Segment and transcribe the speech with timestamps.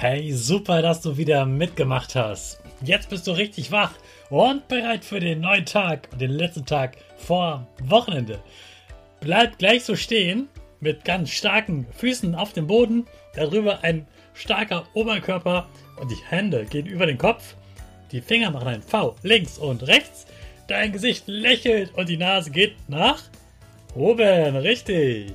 [0.00, 2.58] Hey, super, dass du wieder mitgemacht hast.
[2.80, 3.92] Jetzt bist du richtig wach
[4.30, 8.38] und bereit für den neuen Tag den letzten Tag vor Wochenende.
[9.20, 10.48] Bleib gleich so stehen
[10.80, 15.68] mit ganz starken Füßen auf dem Boden, darüber ein starker Oberkörper
[16.00, 17.54] und die Hände gehen über den Kopf.
[18.10, 20.24] Die Finger machen ein V links und rechts.
[20.66, 23.22] Dein Gesicht lächelt und die Nase geht nach
[23.94, 24.56] oben.
[24.56, 25.34] Richtig.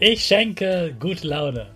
[0.00, 1.66] Ich schenke gute Laune.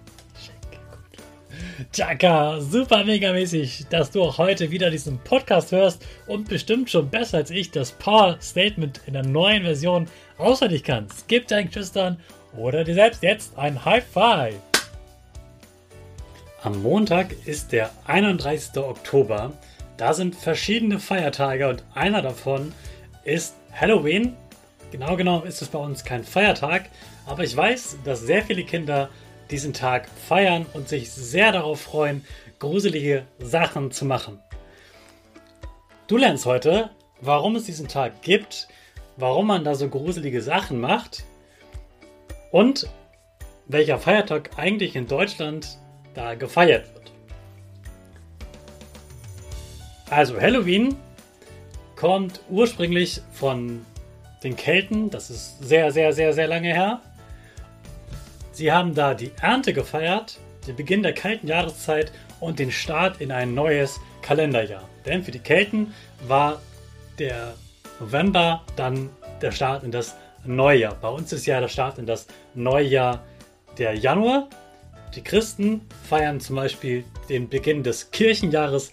[0.45, 1.87] Schenke gute Laune.
[1.93, 7.09] Chaka, super mega mäßig, dass du auch heute wieder diesen Podcast hörst und bestimmt schon
[7.09, 11.29] besser als ich das Power Statement in der neuen Version auswendig kannst.
[11.29, 12.19] Gib deinen Geschwistern
[12.56, 14.56] oder dir selbst jetzt ein High Five.
[16.65, 18.79] Am Montag ist der 31.
[18.79, 19.53] Oktober.
[19.97, 22.73] Da sind verschiedene Feiertage und einer davon
[23.23, 24.35] ist Halloween.
[24.91, 26.88] Genau genommen ist es bei uns kein Feiertag,
[27.26, 29.10] aber ich weiß, dass sehr viele Kinder
[29.50, 32.25] diesen Tag feiern und sich sehr darauf freuen,
[32.59, 34.41] gruselige Sachen zu machen.
[36.06, 36.91] Du lernst heute,
[37.21, 38.69] warum es diesen Tag gibt,
[39.19, 41.25] warum man da so gruselige Sachen macht
[42.50, 42.88] und
[43.66, 45.76] welcher Feiertag eigentlich in Deutschland
[46.15, 47.12] da gefeiert wird.
[50.09, 50.97] Also Halloween
[51.94, 53.84] kommt ursprünglich von
[54.43, 57.00] den Kelten, das ist sehr, sehr, sehr, sehr lange her.
[58.53, 63.32] Sie haben da die Ernte gefeiert, den Beginn der kalten Jahreszeit und den Start in
[63.32, 64.88] ein neues Kalenderjahr.
[65.06, 65.94] Denn für die Kelten
[66.26, 66.60] war
[67.19, 67.54] der
[68.00, 69.10] November dann
[69.43, 70.97] der Start in das Neujahr.
[71.00, 73.25] Bei uns ist ja der Start in das Neujahr
[73.76, 74.49] der Januar.
[75.15, 78.93] Die Christen feiern zum Beispiel den Beginn des Kirchenjahres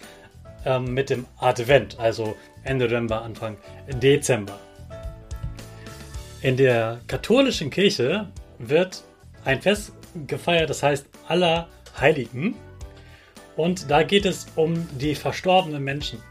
[0.65, 3.57] ähm, mit dem Advent, also Ende November, Anfang
[4.01, 4.59] Dezember.
[6.45, 8.27] In der katholischen Kirche
[8.59, 9.03] wird
[9.45, 9.93] ein Fest
[10.27, 11.67] gefeiert, das heißt aller
[11.99, 12.53] Heiligen.
[13.55, 16.21] Und da geht es um die verstorbenen Menschen.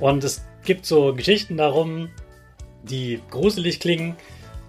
[0.00, 2.10] Und es gibt so Geschichten darum,
[2.82, 4.16] die gruselig klingen,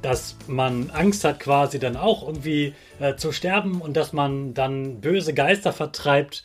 [0.04, 5.02] dass man Angst hat, quasi dann auch irgendwie äh, zu sterben und dass man dann
[5.02, 6.44] böse Geister vertreibt,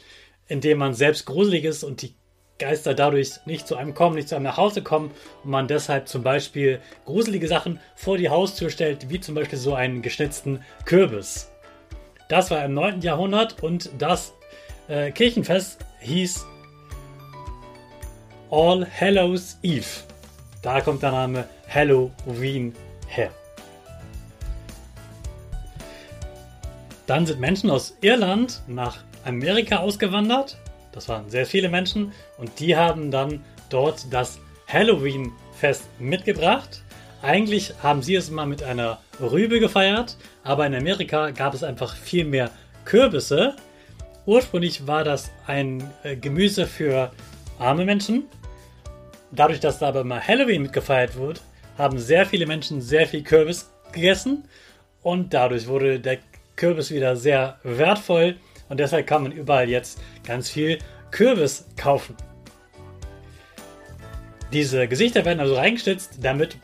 [0.48, 2.14] indem man selbst gruselig ist und die
[2.64, 5.10] Geister dadurch nicht zu einem kommen, nicht zu einem nach Hause kommen
[5.42, 9.74] und man deshalb zum Beispiel gruselige Sachen vor die Haustür stellt, wie zum Beispiel so
[9.74, 11.52] einen geschnitzten Kürbis.
[12.30, 13.02] Das war im 9.
[13.02, 14.32] Jahrhundert und das
[14.88, 16.46] äh, Kirchenfest hieß
[18.50, 19.84] All Hallows Eve.
[20.62, 22.74] Da kommt der Name Halloween
[23.08, 23.30] her.
[27.06, 30.56] Dann sind Menschen aus Irland nach Amerika ausgewandert
[30.94, 34.38] das waren sehr viele Menschen und die haben dann dort das
[34.68, 36.82] Halloween-Fest mitgebracht.
[37.22, 41.96] Eigentlich haben sie es mal mit einer Rübe gefeiert, aber in Amerika gab es einfach
[41.96, 42.50] viel mehr
[42.84, 43.56] Kürbisse.
[44.26, 47.10] Ursprünglich war das ein äh, Gemüse für
[47.58, 48.24] arme Menschen.
[49.32, 51.40] Dadurch, dass da aber mal Halloween mitgefeiert wird,
[51.76, 54.44] haben sehr viele Menschen sehr viel Kürbis gegessen
[55.02, 56.18] und dadurch wurde der
[56.56, 58.36] Kürbis wieder sehr wertvoll
[58.68, 60.78] und deshalb kann man überall jetzt ganz viel
[61.10, 62.16] Kürbis kaufen.
[64.52, 66.58] Diese Gesichter werden also reingeschnitzt, damit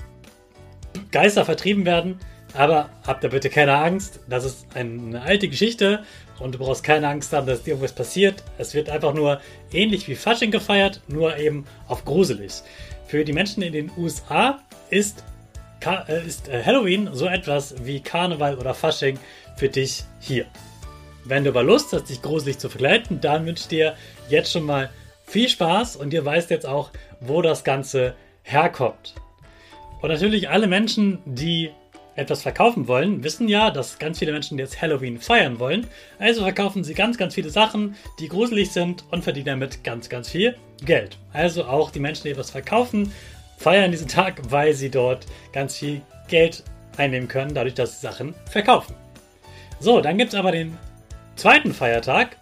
[1.10, 2.18] Geister vertrieben werden.
[2.54, 6.02] Aber habt da bitte keine Angst, das ist eine alte Geschichte
[6.40, 8.42] und du brauchst keine Angst haben, dass dir irgendwas passiert.
[8.58, 9.40] Es wird einfach nur
[9.72, 12.62] ähnlich wie Fasching gefeiert, nur eben auf gruselig.
[13.06, 14.58] Für die Menschen in den USA
[14.88, 15.22] ist,
[15.84, 19.18] äh, ist äh, Halloween so etwas wie Karneval oder Fasching
[19.56, 20.46] für dich hier.
[21.24, 23.94] Wenn du aber Lust hast, dich gruselig zu verkleiden, dann wünsche ich dir
[24.28, 24.90] jetzt schon mal
[25.26, 26.90] viel Spaß und ihr weißt jetzt auch,
[27.20, 29.14] wo das Ganze herkommt.
[30.00, 31.70] Und natürlich alle Menschen, die
[32.16, 35.86] etwas verkaufen wollen, wissen ja, dass ganz viele Menschen jetzt Halloween feiern wollen.
[36.18, 40.28] Also verkaufen sie ganz, ganz viele Sachen, die gruselig sind und verdienen damit ganz, ganz
[40.28, 41.16] viel Geld.
[41.32, 43.12] Also auch die Menschen, die etwas verkaufen,
[43.56, 46.64] feiern diesen Tag, weil sie dort ganz viel Geld
[46.96, 48.94] einnehmen können, dadurch, dass sie Sachen verkaufen.
[49.78, 50.76] So, dann gibt es aber den
[51.40, 52.36] zweiten Feiertag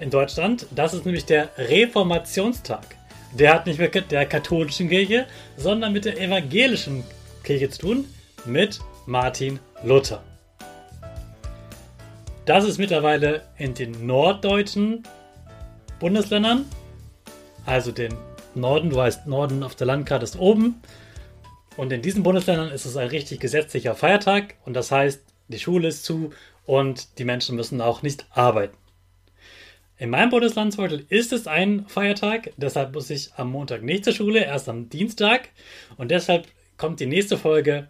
[0.00, 0.66] in Deutschland.
[0.74, 2.86] Das ist nämlich der Reformationstag.
[3.34, 5.26] Der hat nicht mit der katholischen Kirche,
[5.58, 7.04] sondern mit der evangelischen
[7.44, 8.04] Kirche zu tun,
[8.46, 10.22] mit Martin Luther.
[12.46, 15.02] Das ist mittlerweile in den norddeutschen
[15.98, 16.64] Bundesländern,
[17.66, 18.14] also den
[18.54, 20.80] Norden, du weißt, Norden auf der Landkarte ist oben.
[21.76, 25.88] Und in diesen Bundesländern ist es ein richtig gesetzlicher Feiertag und das heißt, die Schule
[25.88, 26.32] ist zu
[26.70, 28.76] und die Menschen müssen auch nicht arbeiten.
[29.96, 34.04] In meinem Bundesland zum Beispiel ist es ein Feiertag, deshalb muss ich am Montag nicht
[34.04, 35.48] zur Schule, erst am Dienstag.
[35.96, 36.46] Und deshalb
[36.76, 37.88] kommt die nächste Folge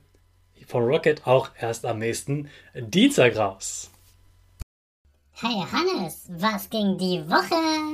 [0.67, 3.91] von Rocket auch erst am nächsten Dienstag raus.
[5.33, 7.51] Hey Hannes, was ging die Woche?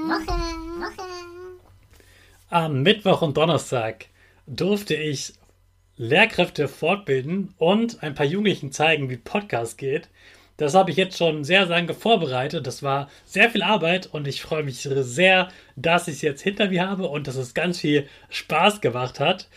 [0.06, 0.38] Woche,
[0.80, 1.08] Woche.
[2.48, 4.06] Am Mittwoch und Donnerstag
[4.46, 5.34] durfte ich
[5.96, 10.08] Lehrkräfte fortbilden und ein paar Jugendlichen zeigen, wie Podcast geht.
[10.56, 12.66] Das habe ich jetzt schon sehr lange vorbereitet.
[12.66, 16.68] Das war sehr viel Arbeit und ich freue mich sehr, dass ich es jetzt hinter
[16.68, 19.48] mir habe und dass es ganz viel Spaß gemacht hat.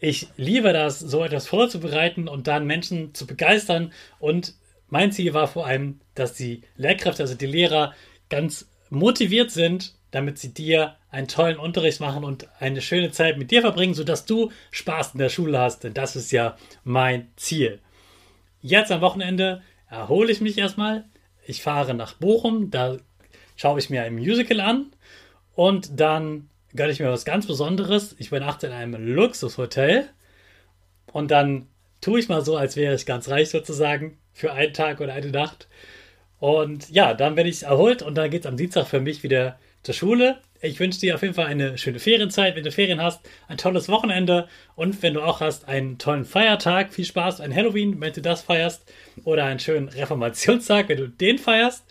[0.00, 3.92] Ich liebe das, so etwas vorzubereiten und dann Menschen zu begeistern.
[4.18, 4.54] Und
[4.88, 7.92] mein Ziel war vor allem, dass die Lehrkräfte, also die Lehrer,
[8.30, 13.50] ganz motiviert sind, damit sie dir einen tollen Unterricht machen und eine schöne Zeit mit
[13.50, 15.84] dir verbringen, sodass du Spaß in der Schule hast.
[15.84, 17.80] Denn das ist ja mein Ziel.
[18.60, 21.04] Jetzt am Wochenende erhole ich mich erstmal.
[21.46, 22.98] Ich fahre nach Bochum, da
[23.56, 24.92] schaue ich mir ein Musical an
[25.54, 28.14] und dann gönne ich mir was ganz Besonderes.
[28.18, 30.08] Ich übernachte in einem Luxushotel
[31.12, 31.66] und dann
[32.00, 35.30] tue ich mal so, als wäre ich ganz reich sozusagen für einen Tag oder eine
[35.30, 35.68] Nacht.
[36.38, 39.58] Und ja, dann werde ich erholt und dann geht es am Dienstag für mich wieder
[39.82, 40.38] zur Schule.
[40.60, 43.88] Ich wünsche dir auf jeden Fall eine schöne Ferienzeit, wenn du Ferien hast, ein tolles
[43.88, 46.92] Wochenende und wenn du auch hast, einen tollen Feiertag.
[46.92, 51.38] Viel Spaß ein Halloween, wenn du das feierst, oder einen schönen Reformationstag, wenn du den
[51.38, 51.84] feierst.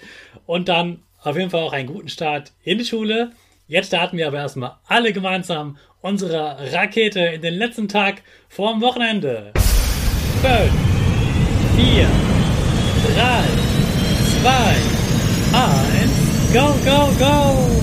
[0.45, 3.31] Und dann auf jeden Fall auch einen guten Start in die Schule.
[3.67, 9.53] Jetzt starten wir aber erstmal alle gemeinsam unsere Rakete in den letzten Tag vorm Wochenende.
[10.41, 10.71] 5,
[11.77, 12.07] 4,
[13.15, 13.43] 3,
[14.41, 14.51] 2,
[15.53, 17.76] 1, go, go, go!